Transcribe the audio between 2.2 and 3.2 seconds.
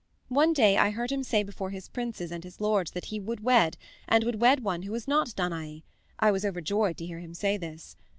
and his lords that he